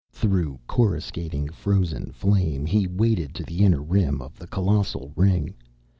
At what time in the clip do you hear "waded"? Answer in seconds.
2.87-3.35